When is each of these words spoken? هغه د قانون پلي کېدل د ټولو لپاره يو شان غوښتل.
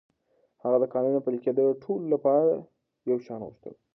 هغه 0.63 0.77
د 0.83 0.85
قانون 0.93 1.15
پلي 1.25 1.39
کېدل 1.45 1.65
د 1.69 1.75
ټولو 1.83 2.05
لپاره 2.13 2.49
يو 3.09 3.17
شان 3.25 3.39
غوښتل. 3.47 3.73